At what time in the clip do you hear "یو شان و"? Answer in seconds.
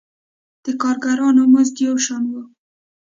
1.87-2.33